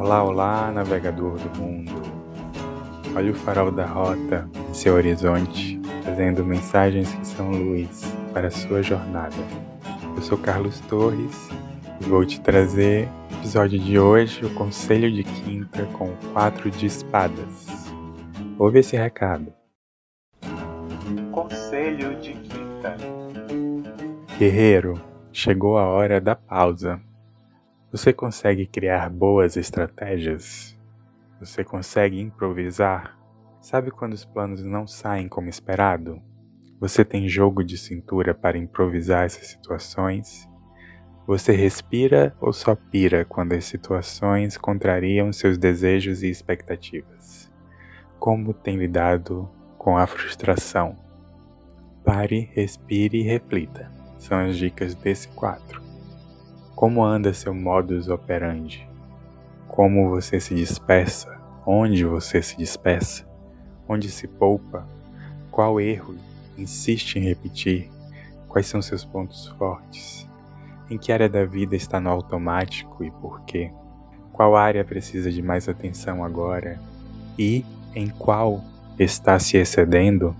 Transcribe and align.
Olá, 0.00 0.24
olá, 0.24 0.72
navegador 0.72 1.36
do 1.36 1.60
mundo. 1.60 1.92
Olha 3.14 3.32
o 3.32 3.34
farol 3.34 3.70
da 3.70 3.84
rota 3.84 4.48
em 4.70 4.72
seu 4.72 4.94
horizonte, 4.94 5.78
trazendo 6.02 6.42
mensagens 6.42 7.12
que 7.12 7.26
são 7.26 7.50
luz 7.50 8.02
para 8.32 8.48
a 8.48 8.50
sua 8.50 8.82
jornada. 8.82 9.36
Eu 10.16 10.22
sou 10.22 10.38
Carlos 10.38 10.80
Torres 10.88 11.50
e 12.00 12.04
vou 12.04 12.24
te 12.24 12.40
trazer 12.40 13.10
no 13.30 13.40
episódio 13.40 13.78
de 13.78 13.98
hoje 13.98 14.42
o 14.42 14.54
conselho 14.54 15.12
de 15.12 15.22
quinta 15.22 15.84
com 15.92 16.08
quatro 16.32 16.70
de 16.70 16.86
espadas. 16.86 17.66
Ouve 18.58 18.78
esse 18.78 18.96
recado. 18.96 19.52
Conselho 21.30 22.18
de 22.20 22.32
quinta. 22.32 22.96
Guerreiro, 24.38 24.98
chegou 25.30 25.76
a 25.76 25.86
hora 25.86 26.18
da 26.22 26.34
pausa. 26.34 26.98
Você 27.92 28.12
consegue 28.12 28.66
criar 28.66 29.10
boas 29.10 29.56
estratégias? 29.56 30.78
Você 31.40 31.64
consegue 31.64 32.20
improvisar? 32.20 33.18
Sabe 33.60 33.90
quando 33.90 34.12
os 34.12 34.24
planos 34.24 34.62
não 34.62 34.86
saem 34.86 35.26
como 35.26 35.48
esperado? 35.48 36.22
Você 36.78 37.04
tem 37.04 37.28
jogo 37.28 37.64
de 37.64 37.76
cintura 37.76 38.32
para 38.32 38.56
improvisar 38.56 39.24
essas 39.24 39.48
situações? 39.48 40.48
Você 41.26 41.50
respira 41.50 42.32
ou 42.40 42.52
só 42.52 42.76
pira 42.76 43.24
quando 43.24 43.54
as 43.54 43.64
situações 43.64 44.56
contrariam 44.56 45.32
seus 45.32 45.58
desejos 45.58 46.22
e 46.22 46.30
expectativas? 46.30 47.50
Como 48.20 48.54
tem 48.54 48.76
lidado 48.76 49.50
com 49.76 49.98
a 49.98 50.06
frustração? 50.06 50.96
Pare, 52.04 52.48
respire 52.54 53.18
e 53.18 53.24
reflita. 53.24 53.90
São 54.16 54.38
as 54.38 54.56
dicas 54.56 54.94
desse 54.94 55.26
quadro. 55.30 55.89
Como 56.80 57.04
anda 57.04 57.34
seu 57.34 57.52
modus 57.52 58.08
operandi? 58.08 58.88
Como 59.68 60.08
você 60.08 60.40
se 60.40 60.54
dispersa? 60.54 61.38
Onde 61.66 62.06
você 62.06 62.40
se 62.40 62.56
dispersa? 62.56 63.28
Onde 63.86 64.10
se 64.10 64.26
poupa? 64.26 64.88
Qual 65.50 65.78
erro 65.78 66.14
insiste 66.56 67.16
em 67.16 67.22
repetir? 67.22 67.90
Quais 68.48 68.66
são 68.66 68.80
seus 68.80 69.04
pontos 69.04 69.46
fortes? 69.58 70.26
Em 70.88 70.96
que 70.96 71.12
área 71.12 71.28
da 71.28 71.44
vida 71.44 71.76
está 71.76 72.00
no 72.00 72.08
automático 72.08 73.04
e 73.04 73.10
por 73.10 73.42
quê? 73.42 73.70
Qual 74.32 74.56
área 74.56 74.82
precisa 74.82 75.30
de 75.30 75.42
mais 75.42 75.68
atenção 75.68 76.24
agora? 76.24 76.80
E 77.38 77.62
em 77.94 78.08
qual 78.08 78.64
está 78.98 79.38
se 79.38 79.58
excedendo? 79.58 80.34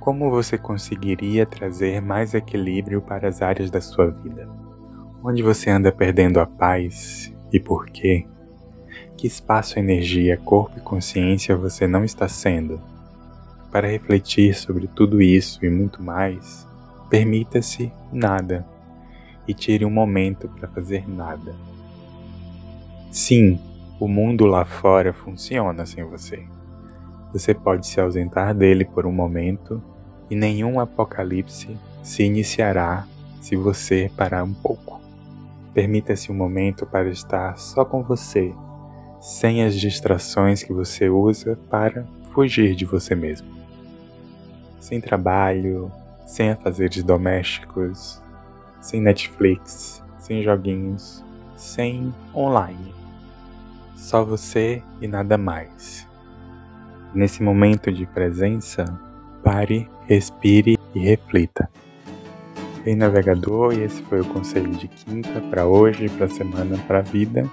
Como 0.00 0.30
você 0.30 0.56
conseguiria 0.56 1.44
trazer 1.44 2.00
mais 2.00 2.32
equilíbrio 2.32 3.02
para 3.02 3.28
as 3.28 3.42
áreas 3.42 3.70
da 3.70 3.82
sua 3.82 4.06
vida? 4.10 4.61
Onde 5.24 5.40
você 5.40 5.70
anda 5.70 5.92
perdendo 5.92 6.40
a 6.40 6.46
paz 6.46 7.32
e 7.52 7.60
por 7.60 7.86
quê? 7.86 8.26
Que 9.16 9.28
espaço, 9.28 9.78
energia, 9.78 10.36
corpo 10.36 10.78
e 10.78 10.80
consciência 10.80 11.56
você 11.56 11.86
não 11.86 12.04
está 12.04 12.26
sendo? 12.26 12.80
Para 13.70 13.86
refletir 13.86 14.52
sobre 14.52 14.88
tudo 14.88 15.22
isso 15.22 15.64
e 15.64 15.70
muito 15.70 16.02
mais, 16.02 16.66
permita-se 17.08 17.92
nada 18.12 18.66
e 19.46 19.54
tire 19.54 19.84
um 19.84 19.90
momento 19.90 20.48
para 20.48 20.66
fazer 20.66 21.08
nada. 21.08 21.54
Sim, 23.12 23.60
o 24.00 24.08
mundo 24.08 24.44
lá 24.44 24.64
fora 24.64 25.12
funciona 25.12 25.86
sem 25.86 26.02
você. 26.02 26.42
Você 27.32 27.54
pode 27.54 27.86
se 27.86 28.00
ausentar 28.00 28.56
dele 28.56 28.84
por 28.84 29.06
um 29.06 29.12
momento 29.12 29.80
e 30.28 30.34
nenhum 30.34 30.80
apocalipse 30.80 31.78
se 32.02 32.24
iniciará 32.24 33.06
se 33.40 33.54
você 33.54 34.10
parar 34.16 34.42
um 34.42 34.52
pouco. 34.52 35.01
Permita-se 35.74 36.30
um 36.30 36.34
momento 36.34 36.84
para 36.84 37.08
estar 37.08 37.56
só 37.56 37.84
com 37.84 38.02
você, 38.02 38.54
sem 39.20 39.64
as 39.64 39.74
distrações 39.74 40.62
que 40.62 40.72
você 40.72 41.08
usa 41.08 41.58
para 41.70 42.06
fugir 42.32 42.74
de 42.74 42.84
você 42.84 43.14
mesmo. 43.14 43.48
Sem 44.78 45.00
trabalho, 45.00 45.90
sem 46.26 46.50
afazeres 46.50 47.02
domésticos, 47.02 48.20
sem 48.80 49.00
Netflix, 49.00 50.02
sem 50.18 50.42
joguinhos, 50.42 51.24
sem 51.56 52.12
online. 52.34 52.94
Só 53.96 54.24
você 54.24 54.82
e 55.00 55.06
nada 55.06 55.38
mais. 55.38 56.06
Nesse 57.14 57.42
momento 57.42 57.92
de 57.92 58.04
presença, 58.06 58.84
pare, 59.44 59.88
respire 60.06 60.78
e 60.94 60.98
reflita. 60.98 61.70
Bem 62.84 62.96
navegador, 62.96 63.74
e 63.74 63.82
esse 63.82 64.02
foi 64.02 64.20
o 64.20 64.24
conselho 64.24 64.70
de 64.72 64.88
quinta 64.88 65.40
para 65.50 65.66
hoje, 65.66 66.08
para 66.08 66.28
semana, 66.28 66.76
para 66.86 66.98
a 66.98 67.02
vida. 67.02 67.48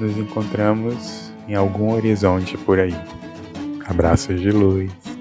Nos 0.00 0.16
encontramos 0.16 1.30
em 1.46 1.54
algum 1.54 1.92
horizonte 1.92 2.56
por 2.56 2.78
aí. 2.80 2.94
Abraços 3.86 4.40
de 4.40 4.50
luz. 4.50 5.13